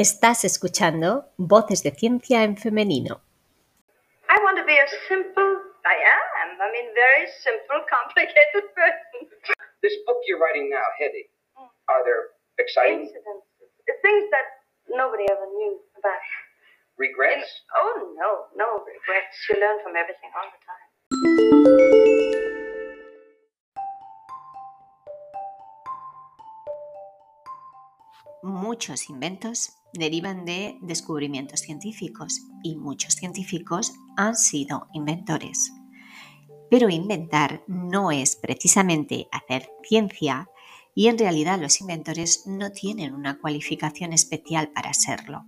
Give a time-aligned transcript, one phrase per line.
[0.00, 3.20] Estás escuchando Voces de Ciencia en Femenino.
[4.30, 5.44] I want to be a simple,
[5.84, 9.28] I am, I mean, very simple, complicated person.
[9.82, 11.68] This book you're writing now, Hetty, hmm.
[11.92, 13.44] are there exciting Incidents,
[14.00, 16.16] things that nobody ever knew about.
[16.96, 17.60] regrets?
[17.76, 19.36] Oh, no, no regrets.
[19.52, 21.99] You learn from everything all the time.
[28.42, 35.72] Muchos inventos derivan de descubrimientos científicos y muchos científicos han sido inventores.
[36.70, 40.48] Pero inventar no es precisamente hacer ciencia
[40.94, 45.44] y en realidad los inventores no tienen una cualificación especial para serlo.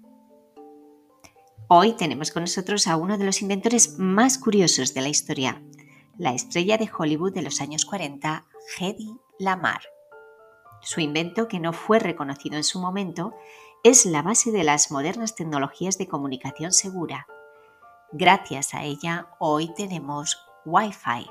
[1.69, 5.63] Hoy tenemos con nosotros a uno de los inventores más curiosos de la historia,
[6.19, 8.45] la estrella de Hollywood de los años 40,
[8.79, 9.81] Hedy Lamar.
[10.83, 13.33] Su invento, que no fue reconocido en su momento,
[13.85, 17.27] es la base de las modernas tecnologías de comunicación segura.
[18.13, 21.31] Gracias a ella, hoy tenemos Wi-Fi.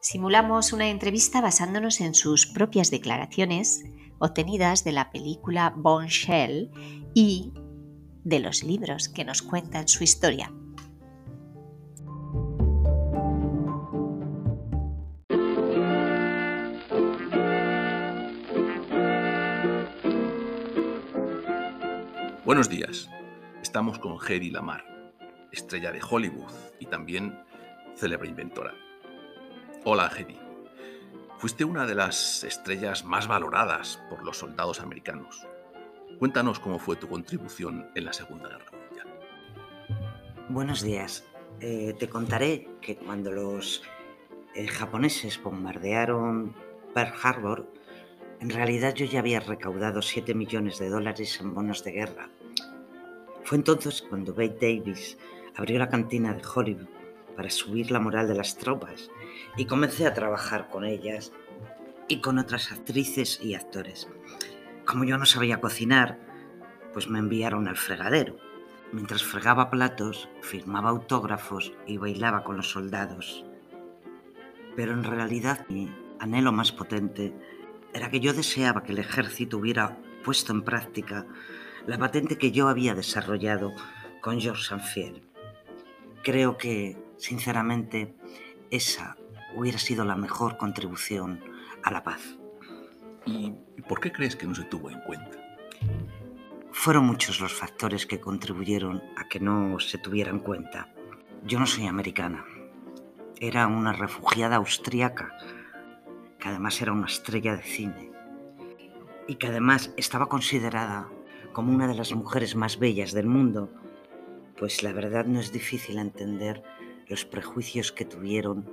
[0.00, 3.84] Simulamos una entrevista basándonos en sus propias declaraciones,
[4.18, 6.70] obtenidas de la película Bombshell
[7.14, 7.52] y
[8.24, 10.52] de los libros que nos cuentan su historia.
[22.54, 23.10] Buenos días.
[23.62, 24.84] Estamos con Hedy Lamar,
[25.50, 27.36] estrella de Hollywood y también
[27.96, 28.72] célebre inventora.
[29.82, 30.38] Hola, Hedy.
[31.38, 35.44] Fuiste una de las estrellas más valoradas por los soldados americanos.
[36.20, 39.08] Cuéntanos cómo fue tu contribución en la Segunda Guerra Mundial.
[40.48, 41.24] Buenos días.
[41.58, 43.82] Eh, te contaré que cuando los
[44.54, 46.54] eh, japoneses bombardearon
[46.94, 47.68] Pearl Harbor,
[48.38, 52.30] en realidad yo ya había recaudado 7 millones de dólares en bonos de guerra.
[53.44, 55.18] Fue entonces cuando Bette Davis
[55.54, 56.88] abrió la cantina de Hollywood
[57.36, 59.10] para subir la moral de las tropas
[59.56, 61.32] y comencé a trabajar con ellas
[62.08, 64.08] y con otras actrices y actores.
[64.86, 66.18] Como yo no sabía cocinar,
[66.92, 68.36] pues me enviaron al fregadero.
[68.92, 73.44] Mientras fregaba platos, firmaba autógrafos y bailaba con los soldados.
[74.76, 77.34] Pero en realidad mi anhelo más potente
[77.92, 81.26] era que yo deseaba que el ejército hubiera puesto en práctica
[81.86, 83.72] la patente que yo había desarrollado
[84.20, 85.22] con Georges Sanfiel.
[86.22, 88.14] Creo que, sinceramente,
[88.70, 89.16] esa
[89.54, 91.40] hubiera sido la mejor contribución
[91.82, 92.38] a la paz.
[93.26, 93.52] ¿Y
[93.86, 95.38] por qué crees que no se tuvo en cuenta?
[96.72, 100.92] Fueron muchos los factores que contribuyeron a que no se tuviera en cuenta.
[101.44, 102.44] Yo no soy americana.
[103.40, 105.36] Era una refugiada austríaca,
[106.38, 108.10] que además era una estrella de cine,
[109.28, 111.08] y que además estaba considerada
[111.54, 113.70] como una de las mujeres más bellas del mundo,
[114.58, 116.62] pues la verdad no es difícil entender
[117.08, 118.68] los prejuicios que tuvieron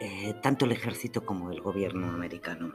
[0.00, 2.72] eh, tanto el ejército como el gobierno americano.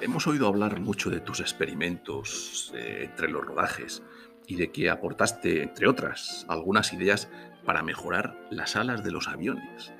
[0.00, 4.02] Hemos oído hablar mucho de tus experimentos eh, entre los rodajes
[4.46, 7.28] y de que aportaste, entre otras, algunas ideas
[7.64, 9.92] para mejorar las alas de los aviones.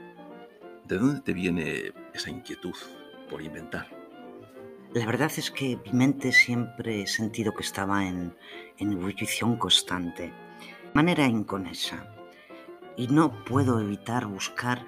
[0.84, 2.74] ¿De dónde te viene esa inquietud
[3.28, 3.95] por inventar?
[4.96, 8.34] La verdad es que mi mente siempre he sentido que estaba en,
[8.78, 10.32] en ebullición constante, de
[10.94, 12.16] manera inconesa,
[12.96, 14.86] y no puedo evitar buscar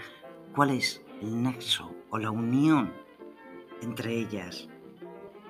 [0.55, 2.91] cuál es el nexo o la unión
[3.83, 4.71] entre ellas.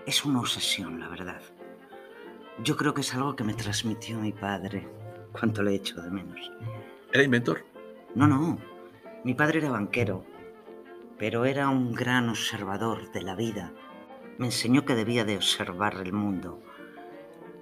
[0.06, 1.40] Es una obsesión, la verdad.
[2.64, 4.88] Yo creo que es algo que me transmitió mi padre,
[5.30, 6.50] cuánto le echo de menos.
[7.12, 7.64] ¿Era inventor?
[8.16, 8.58] No, no,
[9.22, 10.24] mi padre era banquero,
[11.16, 13.72] pero era un gran observador de la vida.
[14.38, 16.62] Me enseñó que debía de observar el mundo.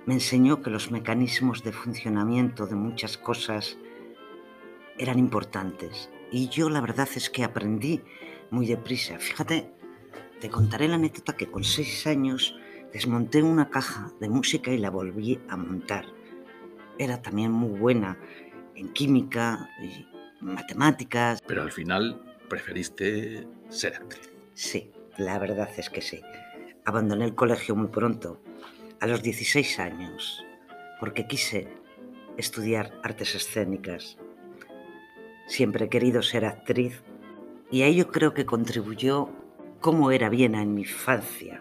[0.04, 3.78] Me enseñó que los mecanismos de funcionamiento de muchas cosas
[4.98, 6.10] eran importantes.
[6.30, 8.02] Y yo la verdad es que aprendí
[8.50, 9.18] muy deprisa.
[9.18, 9.70] Fíjate,
[10.38, 12.54] te contaré la anécdota que con seis años
[12.92, 16.04] desmonté una caja de música y la volví a montar.
[16.98, 18.18] Era también muy buena
[18.74, 20.06] en química y
[20.44, 21.40] matemáticas.
[21.46, 22.20] Pero al final
[22.50, 24.30] preferiste ser actriz.
[24.52, 26.20] Sí, la verdad es que sí.
[26.86, 28.40] Abandoné el colegio muy pronto,
[29.00, 30.44] a los 16 años,
[31.00, 31.68] porque quise
[32.36, 34.18] estudiar artes escénicas.
[35.48, 37.02] Siempre he querido ser actriz
[37.72, 39.28] y a ello creo que contribuyó
[39.80, 41.60] cómo era Viena en mi infancia.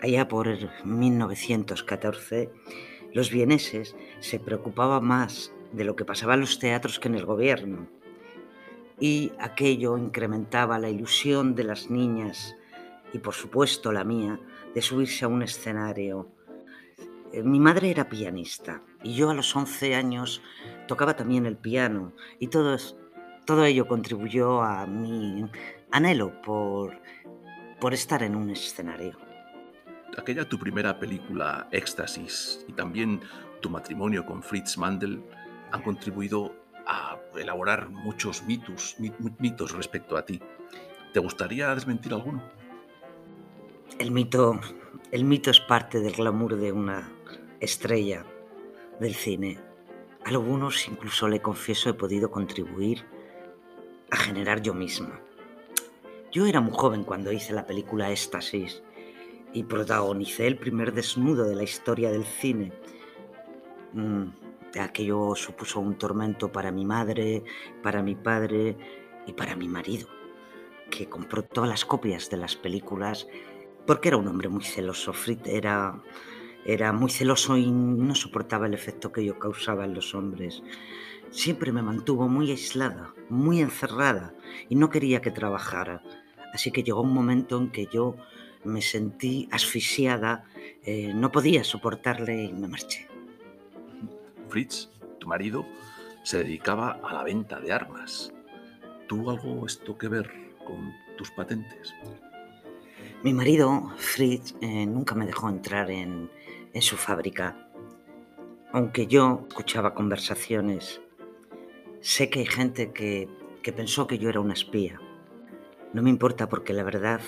[0.00, 0.48] Allá por
[0.84, 2.50] 1914,
[3.12, 7.26] los vieneses se preocupaban más de lo que pasaba en los teatros que en el
[7.26, 7.86] gobierno
[8.98, 12.56] y aquello incrementaba la ilusión de las niñas
[13.12, 14.38] y por supuesto la mía,
[14.74, 16.32] de subirse a un escenario.
[17.32, 20.42] Eh, mi madre era pianista y yo a los 11 años
[20.86, 22.76] tocaba también el piano y todo,
[23.44, 25.48] todo ello contribuyó a mi
[25.90, 27.00] anhelo por,
[27.80, 29.18] por estar en un escenario.
[30.16, 33.20] Aquella tu primera película, Éxtasis, y también
[33.62, 35.22] tu matrimonio con Fritz Mandel
[35.70, 36.54] han contribuido
[36.86, 38.96] a elaborar muchos mitos,
[39.38, 40.40] mitos respecto a ti.
[41.14, 42.42] ¿Te gustaría desmentir alguno?
[44.02, 44.58] El mito,
[45.12, 47.08] el mito es parte del glamour de una
[47.60, 48.26] estrella
[48.98, 49.60] del cine.
[50.24, 53.06] A algunos incluso le confieso he podido contribuir
[54.10, 55.20] a generar yo misma.
[56.32, 58.82] Yo era muy joven cuando hice la película Éxtasis
[59.52, 62.72] y protagonicé el primer desnudo de la historia del cine.
[63.92, 64.24] Mm,
[64.80, 67.44] aquello supuso un tormento para mi madre,
[67.84, 68.76] para mi padre
[69.28, 70.08] y para mi marido,
[70.90, 73.28] que compró todas las copias de las películas
[73.86, 75.12] porque era un hombre muy celoso.
[75.12, 76.00] Fritz era,
[76.64, 80.62] era muy celoso y no soportaba el efecto que yo causaba en los hombres.
[81.30, 84.34] Siempre me mantuvo muy aislada, muy encerrada
[84.68, 86.02] y no quería que trabajara.
[86.52, 88.16] Así que llegó un momento en que yo
[88.64, 90.44] me sentí asfixiada,
[90.84, 93.08] eh, no podía soportarle y me marché.
[94.48, 95.66] Fritz, tu marido,
[96.22, 98.32] se dedicaba a la venta de armas.
[99.08, 100.30] ¿Tuvo algo esto que ver
[100.64, 101.94] con tus patentes?
[103.22, 106.30] Mi marido, Fritz, eh, nunca me dejó entrar en,
[106.72, 107.68] en su fábrica.
[108.72, 111.00] Aunque yo escuchaba conversaciones,
[112.00, 113.28] sé que hay gente que,
[113.62, 115.00] que pensó que yo era una espía.
[115.92, 117.20] No me importa porque la verdad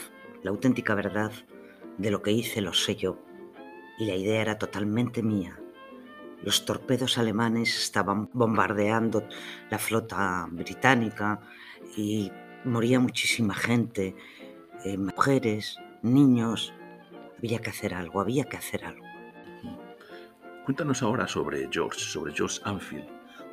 [0.44, 1.32] la auténtica verdad
[1.99, 3.19] de lo que hice lo sé yo,
[3.99, 5.59] y la idea era totalmente mía.
[6.43, 9.27] Los torpedos alemanes estaban bombardeando
[9.70, 11.41] la flota británica
[11.97, 12.31] y
[12.65, 14.15] moría muchísima gente,
[14.85, 16.73] eh, mujeres, niños.
[17.39, 19.05] Había que hacer algo, había que hacer algo.
[20.65, 23.09] Cuéntanos ahora sobre George, sobre George Anfield,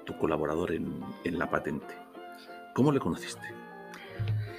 [0.06, 1.94] tu colaborador en, en la patente.
[2.74, 3.48] ¿Cómo le conociste?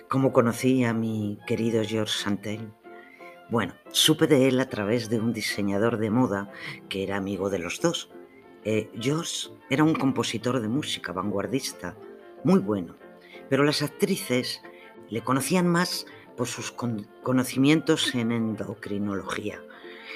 [0.09, 2.73] ¿Cómo conocí a mi querido George Santel?
[3.49, 6.51] Bueno, supe de él a través de un diseñador de moda
[6.89, 8.11] que era amigo de los dos.
[8.65, 11.97] Eh, George era un compositor de música vanguardista,
[12.45, 12.97] muy bueno,
[13.49, 14.63] pero las actrices
[15.09, 16.73] le conocían más por sus
[17.23, 19.62] conocimientos en endocrinología.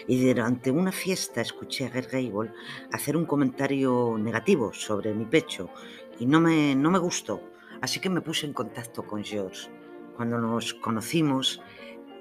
[0.06, 2.52] Y durante una fiesta escuché a Gert Gable
[2.92, 5.70] hacer un comentario negativo sobre mi pecho
[6.18, 7.40] y no me, no me gustó,
[7.80, 9.68] así que me puse en contacto con George.
[10.16, 11.60] Cuando nos conocimos,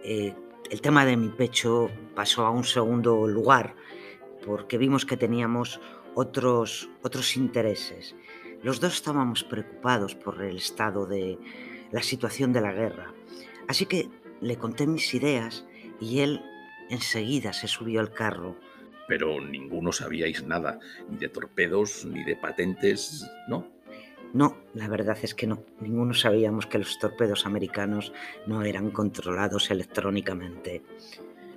[0.04, 0.34] eh,
[0.70, 3.76] el tema de mi pecho pasó a un segundo lugar
[4.46, 5.80] porque vimos que teníamos
[6.14, 8.16] otros, otros intereses.
[8.64, 11.38] Los dos estábamos preocupados por el estado de
[11.92, 13.14] la situación de la guerra.
[13.68, 14.10] Así que
[14.42, 15.66] le conté mis ideas
[16.00, 16.42] y él
[16.90, 18.56] enseguida se subió al carro.
[19.08, 20.80] Pero ninguno sabíais nada,
[21.10, 23.68] ni de torpedos, ni de patentes, ¿no?
[24.34, 25.64] No, la verdad es que no.
[25.80, 28.12] Ninguno sabíamos que los torpedos americanos
[28.48, 30.84] no eran controlados electrónicamente.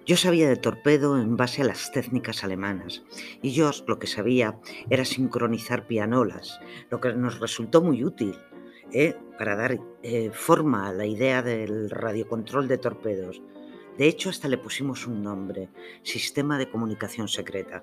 [0.07, 3.03] Yo sabía de torpedo en base a las técnicas alemanas
[3.43, 4.59] y yo lo que sabía
[4.89, 6.61] era sincronizar pianolas,
[6.91, 8.35] lo que nos resultó muy útil
[8.93, 9.17] ¿eh?
[9.39, 13.43] para dar eh, forma a la idea del radiocontrol de torpedos.
[13.97, 15.71] De hecho, hasta le pusimos un nombre,
[16.03, 17.83] Sistema de Comunicación Secreta.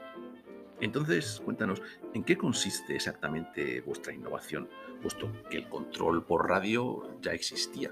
[0.82, 1.82] Entonces, cuéntanos,
[2.14, 4.70] ¿en qué consiste exactamente vuestra innovación,
[5.02, 7.92] puesto que el control por radio ya existía?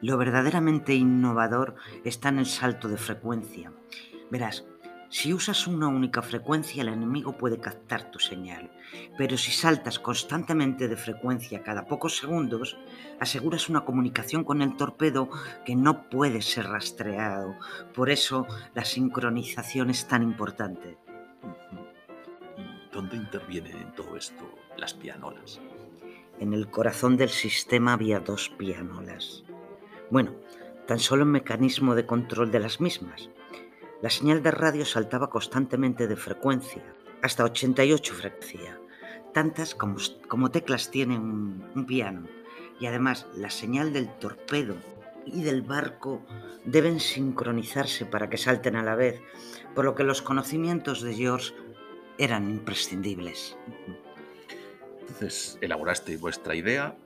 [0.00, 1.74] Lo verdaderamente innovador
[2.04, 3.72] está en el salto de frecuencia.
[4.30, 4.64] Verás,
[5.12, 8.70] si usas una única frecuencia, el enemigo puede captar tu señal.
[9.18, 12.78] Pero si saltas constantemente de frecuencia cada pocos segundos,
[13.18, 15.28] aseguras una comunicación con el torpedo
[15.64, 17.56] que no puede ser rastreado.
[17.92, 20.96] Por eso la sincronización es tan importante.
[22.92, 25.60] ¿Dónde intervienen en todo esto las pianolas?
[26.38, 29.42] En el corazón del sistema había dos pianolas.
[30.08, 30.36] Bueno,
[30.86, 33.28] tan solo un mecanismo de control de las mismas.
[34.02, 36.82] La señal de radio saltaba constantemente de frecuencia,
[37.20, 38.80] hasta 88 frecuencia,
[39.34, 42.26] tantas como, como teclas tiene un, un piano.
[42.80, 44.76] Y además la señal del torpedo
[45.26, 46.22] y del barco
[46.64, 49.20] deben sincronizarse para que salten a la vez,
[49.74, 51.52] por lo que los conocimientos de George
[52.16, 53.58] eran imprescindibles.
[55.00, 56.96] Entonces, elaborasteis vuestra idea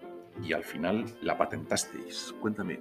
[0.42, 2.34] y al final la patentasteis.
[2.40, 2.80] Cuéntame,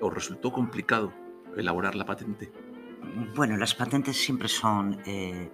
[0.00, 1.14] ¿os resultó complicado
[1.56, 2.52] elaborar la patente?
[3.34, 5.50] Bueno, las patentes siempre son, eh,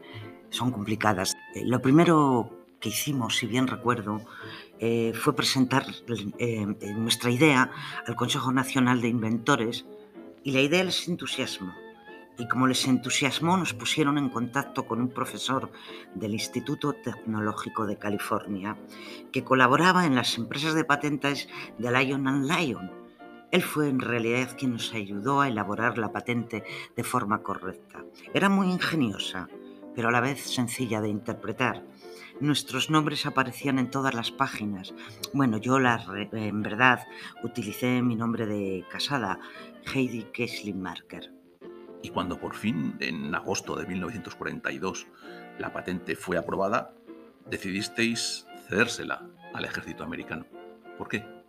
[0.49, 1.37] son complicadas.
[1.55, 4.23] Eh, lo primero que hicimos, si bien recuerdo,
[4.79, 5.85] eh, fue presentar
[6.97, 7.71] nuestra idea
[8.07, 9.85] al Consejo Nacional de Inventores
[10.43, 11.75] Y la idea les entusiasmó.
[12.39, 15.71] Y como les entusiasmó, nos pusieron en contacto con un profesor
[16.15, 18.79] del Instituto Tecnológico de California
[19.31, 23.00] que colaboraba en las empresas de patentes de Lion and Lion.
[23.51, 26.65] Él fue en realidad quien nos ayudó a elaborar la patente
[26.97, 28.05] de forma correcta.
[28.33, 29.49] Era muy ingeniosa,
[29.95, 31.85] pero a la vez sencilla de interpretar
[32.41, 34.95] nuestros nombres aparecían en todas las páginas.
[35.33, 37.07] Bueno, yo la, en verdad
[37.43, 39.39] utilicé mi nombre de casada,
[39.95, 40.27] Heidi
[40.75, 41.33] Marker.
[42.03, 45.07] Y cuando por fin, en agosto de 1942,
[45.59, 46.95] la patente fue aprobada,
[47.49, 50.47] decidisteis cedérsela al ejército americano.
[50.97, 51.40] ¿Por qué?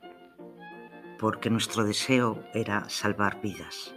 [1.21, 3.95] Porque nuestro deseo era salvar vidas.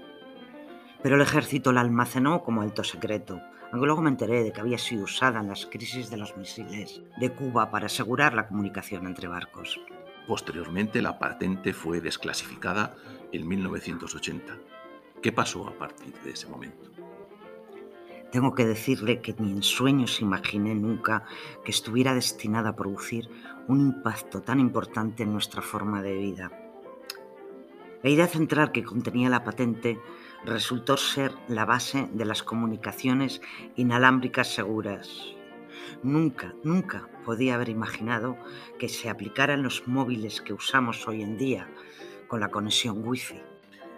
[1.02, 3.40] Pero el ejército la almacenó como alto secreto
[3.74, 7.02] aunque luego me enteré de que había sido usada en las crisis de los misiles
[7.16, 9.80] de Cuba para asegurar la comunicación entre barcos.
[10.28, 12.94] Posteriormente, la patente fue desclasificada
[13.32, 14.56] en 1980.
[15.20, 16.92] ¿Qué pasó a partir de ese momento?
[18.30, 21.24] Tengo que decirle que ni en sueños imaginé nunca
[21.64, 23.28] que estuviera destinada a producir
[23.66, 26.63] un impacto tan importante en nuestra forma de vida.
[28.04, 29.98] La idea central que contenía la patente
[30.44, 33.40] resultó ser la base de las comunicaciones
[33.76, 35.34] inalámbricas seguras.
[36.02, 38.36] Nunca, nunca podía haber imaginado
[38.78, 41.66] que se aplicara en los móviles que usamos hoy en día
[42.28, 43.40] con la conexión Wi-Fi.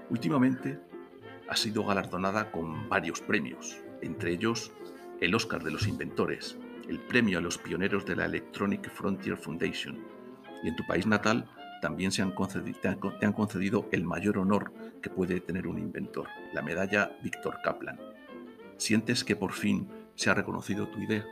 [0.08, 0.78] Últimamente
[1.48, 4.70] ha sido galardonada con varios premios, entre ellos
[5.20, 6.56] el Oscar de los Inventores,
[6.88, 9.98] el premio a los pioneros de la Electronic Frontier Foundation,
[10.62, 14.72] y en tu país natal también se han concedido, te han concedido el mayor honor
[15.02, 17.98] que puede tener un inventor, la medalla Víctor Kaplan.
[18.76, 21.24] ¿Sientes que por fin se ha reconocido tu idea?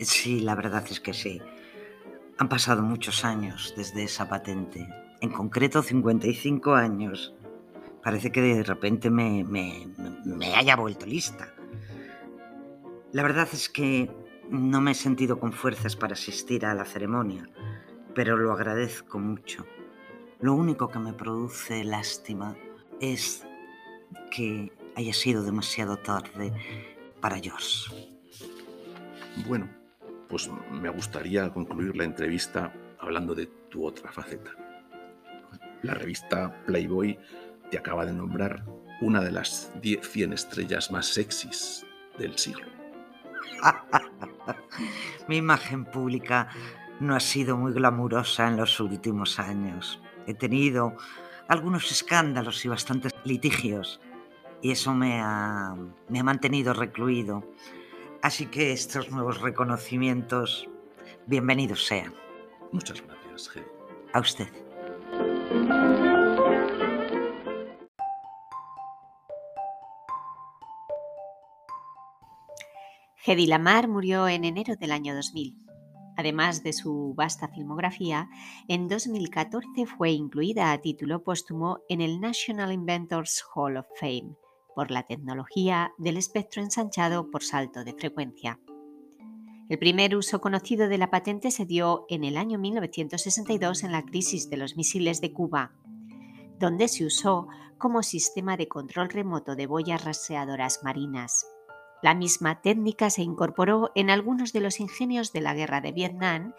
[0.00, 1.40] Sí, la verdad es que sí.
[2.38, 4.88] Han pasado muchos años desde esa patente,
[5.20, 7.34] en concreto 55 años.
[8.02, 9.88] Parece que de repente me, me,
[10.24, 11.54] me haya vuelto lista.
[13.12, 14.10] La verdad es que
[14.50, 17.48] no me he sentido con fuerzas para asistir a la ceremonia
[18.14, 19.66] pero lo agradezco mucho.
[20.40, 22.56] Lo único que me produce lástima
[23.00, 23.46] es
[24.30, 26.52] que haya sido demasiado tarde
[27.20, 27.90] para George.
[29.46, 29.68] Bueno,
[30.28, 34.50] pues me gustaría concluir la entrevista hablando de tu otra faceta.
[35.82, 37.18] La revista Playboy
[37.70, 38.64] te acaba de nombrar
[39.00, 41.84] una de las 100 estrellas más sexys
[42.18, 42.66] del siglo.
[45.28, 46.48] Mi imagen pública
[47.00, 50.00] no ha sido muy glamurosa en los últimos años.
[50.26, 50.96] He tenido
[51.48, 54.00] algunos escándalos y bastantes litigios
[54.62, 55.76] y eso me ha,
[56.08, 57.44] me ha mantenido recluido.
[58.22, 60.68] Así que estos nuevos reconocimientos,
[61.26, 62.14] bienvenidos sean.
[62.72, 63.66] Muchas gracias, Hedy.
[64.14, 64.48] A usted.
[73.26, 75.63] Hedy Lamar murió en enero del año 2000.
[76.16, 78.28] Además de su vasta filmografía,
[78.68, 84.36] en 2014 fue incluida a título póstumo en el National Inventors Hall of Fame
[84.74, 88.60] por la tecnología del espectro ensanchado por salto de frecuencia.
[89.68, 94.02] El primer uso conocido de la patente se dio en el año 1962 en la
[94.02, 95.72] crisis de los misiles de Cuba,
[96.58, 101.46] donde se usó como sistema de control remoto de boyas rastreadoras marinas.
[102.04, 106.52] La misma técnica se incorporó en algunos de los ingenios de la guerra de Vietnam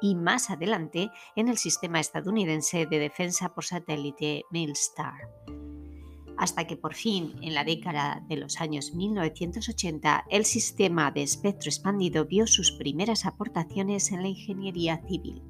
[0.00, 5.14] y más adelante en el sistema estadounidense de defensa por satélite Milstar.
[6.38, 11.70] Hasta que por fin, en la década de los años 1980, el sistema de espectro
[11.70, 15.42] expandido vio sus primeras aportaciones en la ingeniería civil.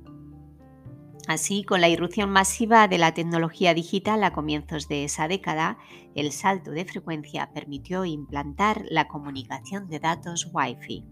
[1.27, 5.79] Así, con la irrupción masiva de la tecnología digital a comienzos de esa década,
[6.15, 11.05] el salto de frecuencia permitió implantar la comunicación de datos Wi-Fi.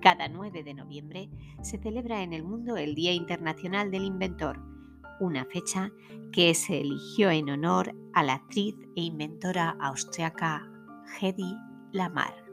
[0.00, 1.30] Cada 9 de noviembre
[1.62, 4.62] se celebra en el mundo el Día Internacional del Inventor,
[5.20, 5.90] una fecha
[6.32, 10.70] que se eligió en honor a la actriz e inventora austriaca
[11.20, 11.54] Hedy
[11.92, 12.45] Lamar.